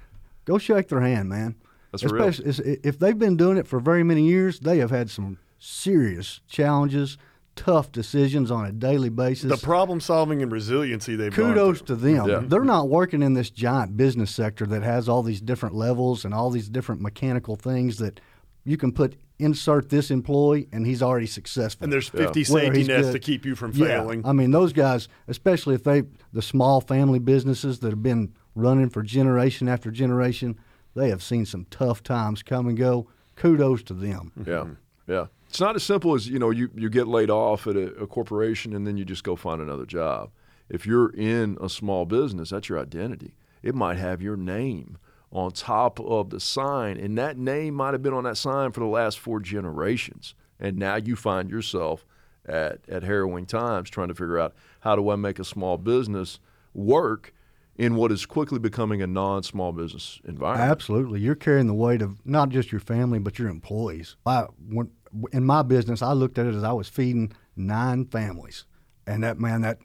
[0.46, 1.56] go shake their hand, man.
[1.92, 2.24] That's real.
[2.26, 5.38] Especially is- if they've been doing it for very many years, they have had some
[5.58, 7.18] serious challenges,
[7.54, 9.50] tough decisions on a daily basis.
[9.50, 12.28] the problem solving and resiliency they've Kudos to them.
[12.28, 12.42] Yeah.
[12.44, 16.34] They're not working in this giant business sector that has all these different levels and
[16.34, 18.20] all these different mechanical things that
[18.66, 21.84] you can put insert this employee and he's already successful.
[21.84, 24.26] And there's 50 Whether safety nets good- to keep you from Yeah, failing.
[24.26, 28.90] I mean, those guys, especially if they, the small family businesses that have been running
[28.90, 30.58] for generation after generation,
[30.94, 33.08] they have seen some tough times come and go.
[33.36, 34.32] Kudos to them.
[34.38, 34.72] Yeah, mm-hmm.
[35.12, 35.26] yeah.
[35.48, 38.06] It's not as simple as you know you, you get laid off at a, a
[38.06, 40.30] corporation and then you just go find another job.
[40.70, 43.36] If you're in a small business, that's your identity.
[43.62, 44.96] It might have your name
[45.32, 48.80] on top of the sign, and that name might have been on that sign for
[48.80, 50.34] the last four generations.
[50.58, 52.06] And now you find yourself
[52.46, 56.38] at, at harrowing times trying to figure out how do I make a small business
[56.72, 57.34] work
[57.76, 60.70] in what is quickly becoming a non-small business environment.
[60.70, 61.20] Absolutely.
[61.20, 64.16] You're carrying the weight of not just your family, but your employees.
[64.24, 64.90] I, when,
[65.32, 68.64] in my business, I looked at it as I was feeding nine families.
[69.06, 69.78] And that, man, that,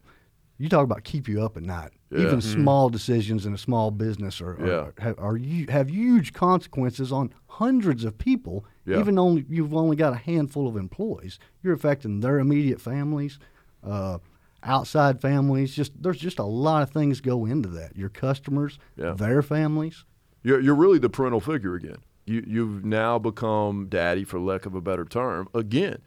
[0.58, 1.92] you talk about keep you up at night.
[2.14, 4.68] Even small decisions in a small business are, Mm-hmm.
[4.68, 4.74] Yeah.
[4.74, 8.66] are, have, are you, have huge consequences on hundreds of people.
[8.86, 9.00] Yeah.
[9.00, 13.40] Even only you've only got a handful of employees, you're affecting their immediate families,
[13.84, 14.18] uh,
[14.64, 15.74] outside families.
[15.74, 17.96] Just there's just a lot of things go into that.
[17.96, 19.14] Your customers, Yeah.
[19.14, 20.04] their families.
[20.44, 21.98] You're, you're really the parental figure again.
[22.26, 26.00] You, you've now become daddy, for lack of a better term, again.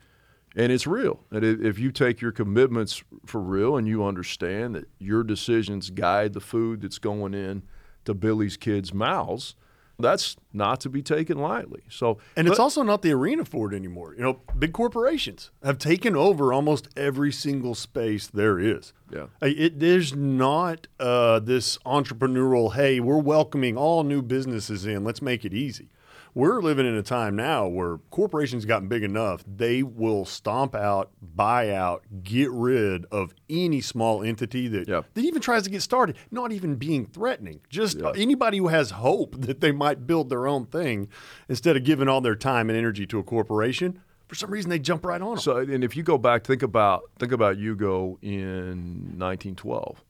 [0.56, 1.20] And it's real.
[1.30, 6.32] And if you take your commitments for real and you understand that your decisions guide
[6.32, 7.62] the food that's going in
[8.04, 9.56] to Billy's kids' mouths,
[9.98, 11.82] that's not to be taken lightly.
[11.88, 14.14] So, And it's but- also not the arena for it anymore.
[14.16, 18.92] You know, big corporations have taken over almost every single space there is.
[19.12, 19.26] Yeah.
[19.40, 25.44] It, there's not uh, this entrepreneurial, hey, we're welcoming all new businesses in, let's make
[25.44, 25.90] it easy.
[26.36, 31.12] We're living in a time now where corporations gotten big enough, they will stomp out,
[31.22, 35.02] buy out, get rid of any small entity that, Yeah.
[35.14, 37.60] that even tries to get started, not even being threatening.
[37.70, 38.10] Just Yeah.
[38.16, 41.06] anybody who has hope that they might build their own thing
[41.48, 44.80] instead of giving all their time and energy to a corporation, for some reason they
[44.80, 45.38] jump right on them.
[45.38, 50.02] So, and if you go back, think about think about Hugo in 1912,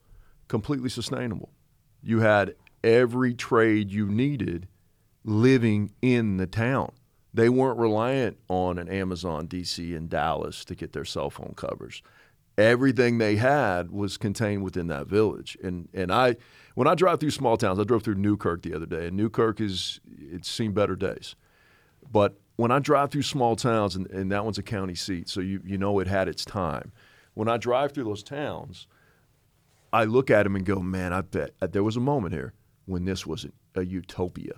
[0.48, 1.50] completely sustainable.
[2.02, 4.68] You had every trade you needed
[5.24, 6.92] living in the town.
[7.32, 12.02] They weren't reliant on an Amazon DC in Dallas to get their cell phone covers.
[12.56, 15.58] Everything they had was contained within that village.
[15.62, 16.36] And and I
[16.74, 19.60] when I drive through small towns, I drove through Newkirk the other day, and Newkirk
[19.60, 21.34] is it's seen better days.
[22.12, 25.40] But when I drive through small towns, and, and that one's a county seat, so
[25.40, 26.92] you, you know it had its time.
[27.34, 28.86] When I drive through those towns,
[29.92, 32.52] I look at them and go, man, I bet uh, there was a moment here
[32.86, 34.54] when this was a, a utopia.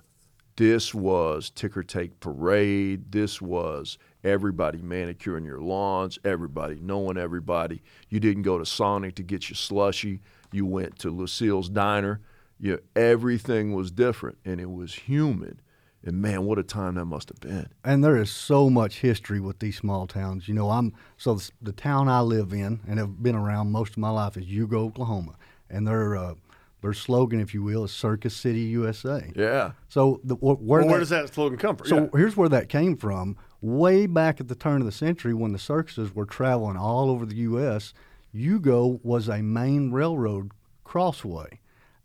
[0.57, 3.13] This was ticker take parade.
[3.13, 7.83] This was everybody manicuring your lawns, everybody knowing everybody.
[8.09, 10.21] You didn't go to Sonic to get your slushy.
[10.53, 12.21] You went to Lucille's Diner.
[12.59, 15.61] You, everything was different, and it was human.
[16.03, 17.69] And man, what a time that must have been.
[17.85, 20.49] and there is so much history with these small towns.
[20.49, 23.99] You know, I'm so the, town I live in and have been around most of
[23.99, 25.35] my life is Hugo, Oklahoma.
[25.69, 26.35] and their uh,
[26.83, 29.33] their slogan, if you will, is Circus City USA.
[29.35, 29.73] Yeah.
[29.89, 31.87] So the, wh- where, Well, where that- does that slogan come from?
[31.87, 32.09] so Yeah.
[32.15, 33.37] here's where that came from.
[33.61, 37.25] Way back at the turn of the century, when the circuses were traveling all over
[37.27, 37.93] the U.S.,
[38.33, 40.51] Hugo was a main railroad
[40.85, 41.61] crossway,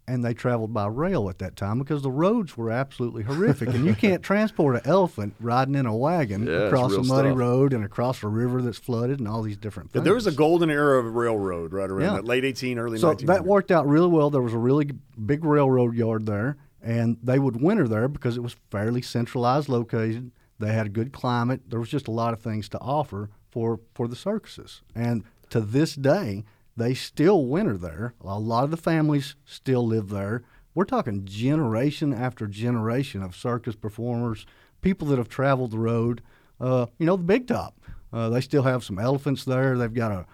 [0.07, 3.85] and they traveled by rail at that time because the roads were absolutely horrific, and
[3.85, 7.37] you can't transport an elephant riding in a wagon Yeah, across a muddy stuff.
[7.37, 10.05] road and across a river that's flooded and all these different Yeah, things.
[10.05, 12.13] there was a golden era of railroad right around Yeah.
[12.15, 13.27] that late 18, early So 19.
[13.27, 14.29] that worked out really well.
[14.29, 14.91] There was a really
[15.25, 20.31] big railroad yard there, and they would winter there because it was fairly centralized located.
[20.59, 21.61] They had a good climate.
[21.69, 24.81] There was just a lot of things to offer for for the circuses.
[24.95, 26.43] And to this day,
[26.77, 28.13] they still winter there.
[28.21, 30.43] A lot of the families still live there.
[30.73, 34.45] We're talking generation after generation of circus performers,
[34.81, 36.21] people that have traveled the road.
[36.59, 37.75] Uh, you know, the Big Top.
[38.13, 39.77] Uh, they still have some elephants there.
[39.77, 40.25] They've got a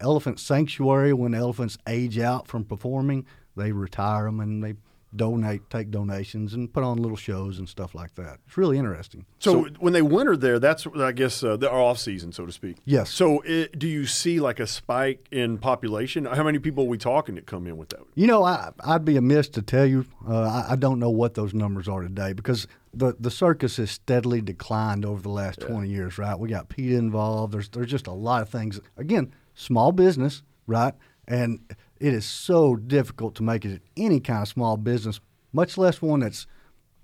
[0.00, 4.74] elephant sanctuary when elephants age out from performing they retire them and they
[5.14, 9.24] donate take donations and put on little shows and stuff like that it's really interesting
[9.38, 12.76] So, when they winter there, that's I guess uh, the off season, so to speak.
[12.84, 13.10] Yes.
[13.10, 16.26] So it, do you see like a spike in population?
[16.26, 18.00] How many people are we talking that come in with that?
[18.14, 21.34] you know I, i'd be amiss to tell you uh, I, I don't know what
[21.34, 25.88] those numbers are today because the, the circus has steadily declined over the last 20
[25.88, 29.92] years right we got PETA involved there's, there's just a lot of things again small
[29.92, 30.94] business right
[31.28, 31.60] and
[32.00, 35.20] it is so difficult to make it any kind of small business
[35.52, 36.46] much less one that's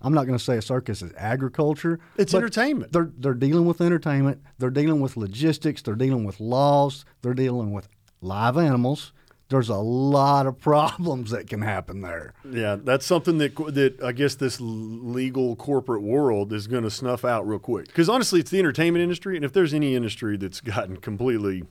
[0.03, 1.99] I'm not going to say a circus is agriculture.
[2.19, 2.93] It's entertainment.
[2.93, 4.43] They're they're dealing with entertainment.
[4.59, 5.83] They're dealing with logistics.
[5.83, 7.05] They're dealing with laws.
[7.23, 7.89] They're dealing with
[8.21, 9.13] live animals.
[9.49, 12.35] There's a lot of problems that can happen there.
[12.49, 17.25] Yeah, that's something that that I guess this legal corporate world is going to snuff
[17.25, 17.87] out real quick.
[17.87, 21.65] Because honestly, it's the entertainment industry, and if there's any industry that's gotten completely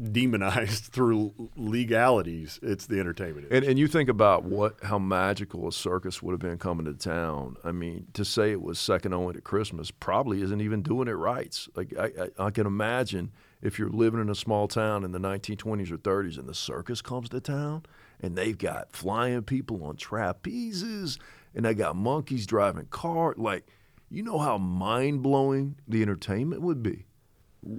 [0.00, 3.48] demonized through legalities, it's the entertainment.
[3.50, 6.94] And, and you think about what how magical a circus would have been coming to
[6.94, 7.56] town.
[7.64, 11.12] I mean, to say it was second only to Christmas probably isn't even doing it
[11.12, 11.56] right.
[11.74, 13.30] Like I, I, I can imagine
[13.62, 17.00] if you're living in a small town in the 1920s or 30s and the circus
[17.00, 17.84] comes to town
[18.20, 21.18] and they've got flying people on trapezes
[21.54, 23.38] and they got monkeys driving cart.
[23.38, 23.66] Like,
[24.10, 27.06] you know how mind blowing the entertainment would be.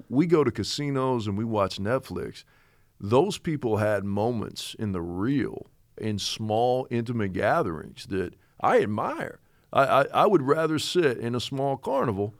[0.09, 2.43] We go to casinos and we watch Netflix
[2.99, 5.67] those people had moments in the real,
[5.97, 9.39] in small, intimate gatherings that I admire.
[9.73, 12.33] I, I, I would rather sit in a small carnival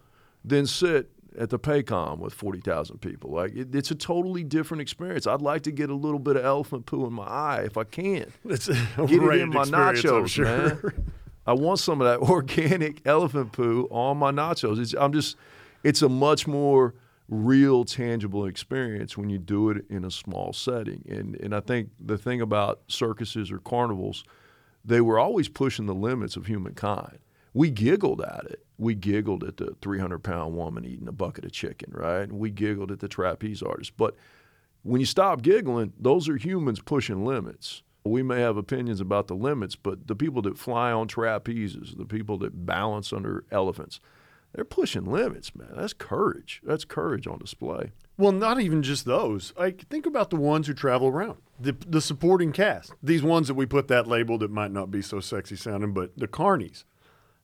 [0.43, 3.31] than sit at the Paycom with 40,000 people.
[3.31, 5.27] Like, it, it's a totally different experience.
[5.27, 7.83] I'd like to get a little bit of elephant poo in my eye if I
[7.83, 8.31] can.
[8.45, 10.45] It's a Get it in my nachos, sure.
[10.45, 11.11] man.
[11.45, 14.79] I want some of that organic elephant poo on my nachos.
[14.79, 15.35] It's, I'm just,
[15.83, 16.95] it's a much more
[17.27, 21.03] real, tangible experience when you do it in a small setting.
[21.09, 24.23] And and I think the thing about circuses or carnivals,
[24.83, 27.19] they were always pushing the limits of humankind.
[27.53, 28.65] We giggled at it.
[28.77, 32.31] We giggled at the 300 pound woman eating a bucket of chicken, right?
[32.31, 33.93] We giggled at the trapeze artist.
[33.97, 34.15] But
[34.83, 37.81] when you stop giggling, those are humans pushing limits.
[38.03, 42.05] We may have opinions about the limits, but the people that fly on trapezes, the
[42.05, 43.99] people that balance under elephants,
[44.55, 45.73] they're pushing limits, man.
[45.75, 46.61] That's courage.
[46.63, 47.91] That's courage on display.
[48.17, 49.53] Well, not even just those.
[49.57, 52.93] Like, think about the ones who travel around, the, the supporting cast.
[53.03, 56.17] These ones that we put that label that might not be so sexy sounding, but
[56.17, 56.85] the carnies.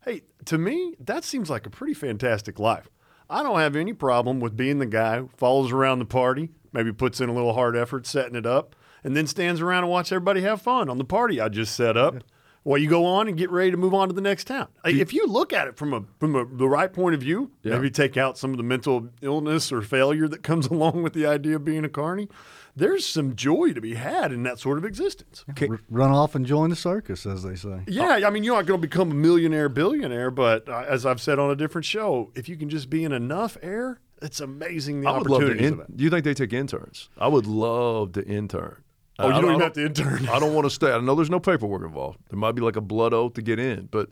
[0.06, 2.90] Hey, to me, that seems like a pretty fantastic life.
[3.30, 6.94] I don't have any problem with being the guy who follows around the party, maybe
[6.94, 10.14] puts in a little hard effort setting it up, and then stands around and watch
[10.14, 12.24] everybody have fun on the party I just set up.
[12.64, 14.68] While you go on and get ready to move on to the next town.
[14.86, 17.52] Like, if you look at it from a from a, the right point of view,
[17.64, 17.74] Yeah.
[17.74, 21.26] maybe take out some of the mental illness or failure that comes along with the
[21.26, 22.30] idea of being a carny.
[22.76, 25.44] There's some joy to be had in that sort of existence.
[25.60, 27.82] R- run off and join the circus, as they say.
[27.88, 31.20] Yeah, I mean, you're not going to become a millionaire, billionaire, but uh, as I've
[31.20, 35.02] said on a different show, if you can just be in enough air, it's amazing
[35.02, 35.46] the I would love to.
[35.48, 35.98] opportunities In, of it.
[35.98, 37.10] do you think they take interns?
[37.18, 38.78] I would love to intern.
[39.24, 40.30] Oh, you I- don't even have to intern.
[40.30, 40.92] I don't want to stay.
[40.92, 42.20] I know there's no paperwork involved.
[42.30, 44.10] There might be like a blood oath to get in, but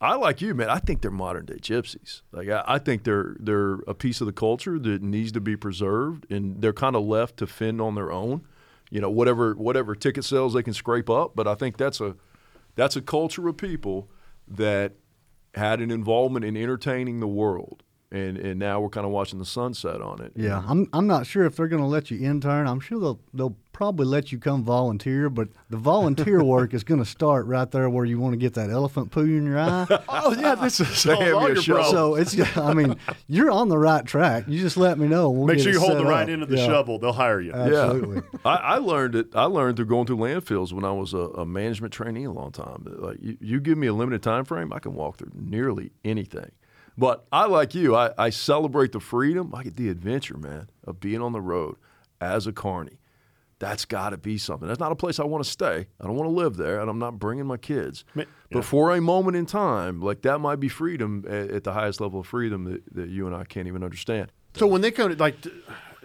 [0.00, 0.70] I like you, man.
[0.70, 2.22] I think they're modern day gypsies.
[2.32, 5.56] Like I, I think they're they're a piece of the culture that needs to be
[5.56, 8.46] preserved, and they're kind of left to fend on their own.
[8.90, 11.32] You know, whatever whatever ticket sales they can scrape up.
[11.36, 12.16] But I think that's a
[12.76, 14.08] that's a culture of people
[14.48, 14.94] that
[15.54, 17.82] had an involvement in entertaining the world,
[18.12, 20.32] and and now we're kind of watching the sunset on it.
[20.36, 22.66] Yeah, I'm I'm not sure if they're going to let you intern.
[22.66, 26.98] I'm sure they'll they'll probably let you come volunteer, but the volunteer work is going
[27.02, 29.86] to start right there where you want to get that elephant poo in your eye.
[30.08, 31.90] oh yeah, this is They all, have all you a your problems.
[31.90, 32.96] So it's, I mean,
[33.28, 34.44] you're on the right track.
[34.48, 35.30] You just let me know.
[35.30, 36.28] We'll Make get sure you hold the right up.
[36.28, 36.66] end of the Yeah.
[36.66, 36.98] shovel.
[36.98, 37.52] They'll hire you.
[37.52, 38.22] Absolutely.
[38.44, 39.34] I, I learned it.
[39.34, 42.52] I learned through going through landfills when I was a, a management trainee a long
[42.52, 42.84] time.
[42.86, 46.50] Like you, you give me a limited time frame, I can walk through nearly anything.
[46.98, 47.96] But I like you.
[47.96, 49.54] I, I celebrate the freedom.
[49.54, 51.76] I get the adventure, man, of being on the road
[52.20, 52.98] as a carney.
[53.58, 54.66] That's got to be something.
[54.66, 55.86] That's not a place I want to stay.
[56.00, 58.04] I don't want to live there, and I'm not bringing my kids.
[58.14, 61.72] Ma- But for a moment in time, like that might be freedom at, at the
[61.74, 64.32] highest level of freedom that, that you and I can't even understand.
[64.54, 65.52] So when they come, to, like t-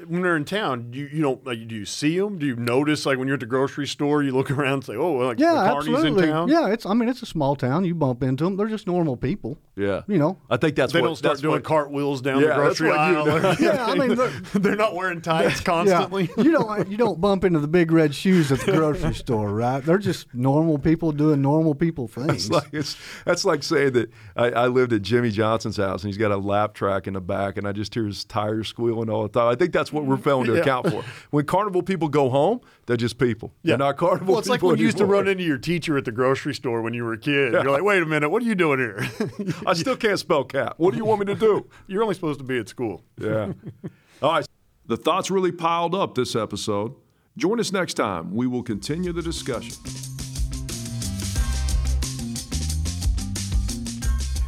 [0.07, 2.37] when they're in town, you you don't like do you see them?
[2.37, 4.95] Do you notice like when you're at the grocery store, you look around and say,
[4.95, 6.23] oh, like Yeah, the Carney's absolutely.
[6.25, 6.47] in town?
[6.49, 6.85] Yeah, it's.
[6.85, 7.85] I mean, it's a small town.
[7.85, 8.57] You bump into them.
[8.57, 9.57] They're just normal people.
[9.77, 10.39] Yeah, You know.
[10.49, 12.95] I think that's They what don't start doing what- cartwheels down Yeah, the grocery what
[13.11, 13.25] you aisle.
[13.25, 13.55] know.
[13.59, 16.29] Yeah, I mean, they're- they're not wearing tights constantly.
[16.37, 19.49] Yeah, you don't you don't bump into the big red shoes at the grocery store,
[19.49, 19.83] right?
[19.83, 22.45] They're just normal people doing normal people things.
[22.45, 26.09] It's like it's that's like saying that I, I lived at Jimmie Johnson's house and
[26.09, 29.09] he's got a lap track in the back and I just hear his tires squealing
[29.09, 29.47] all the time.
[29.49, 30.61] I think that's what we're failing to Yeah.
[30.61, 31.03] account for.
[31.31, 33.53] When carnival people go home, they're just people.
[33.63, 35.97] They're not carnival Well, it's like people when you used to run into your teacher
[35.97, 37.53] at the grocery store when you were a kid.
[37.53, 39.07] You're like, wait a minute, what are you doing here?
[39.65, 40.73] I still can't spell cat.
[40.77, 41.67] What do you want me to do?
[41.88, 43.03] You're only supposed to be at school.
[43.19, 43.53] Yeah.
[44.21, 44.47] All right.
[44.88, 46.93] The thoughts really piled up this episode.
[47.38, 48.33] Join us next time.
[48.36, 49.73] We will continue the discussion.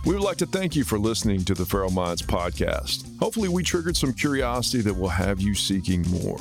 [0.08, 3.20] We would like to thank you for listening to the Feral Minds podcast.
[3.20, 6.38] Hopefully, we triggered some curiosity that will have you seeking more.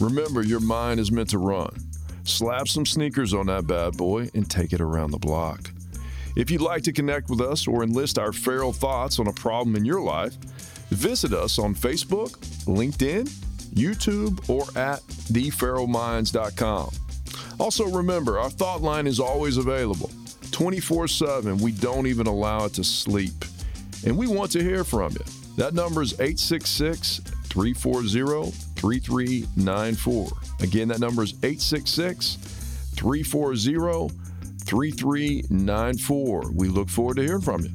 [0.00, 1.76] Remember, your mind is meant to run.
[2.24, 5.70] Slap some sneakers on that bad boy and take it around the block.
[6.36, 9.76] If you'd like to connect with us or enlist our feral thoughts on a problem
[9.76, 10.32] in your life,
[10.88, 13.28] visit us on Facebook, LinkedIn,
[13.74, 16.90] YouTube, or at theferalminds.com.
[17.60, 20.10] Also, remember, our thought line is always available
[20.52, 21.58] 24 7.
[21.58, 23.44] We don't even allow it to sleep.
[24.06, 25.24] And we want to hear from you.
[25.56, 30.28] That number is 866 340 3394.
[30.60, 32.36] Again, that number is 866
[32.94, 34.14] 340
[34.64, 36.42] 3394.
[36.52, 37.70] We look forward to hearing from you.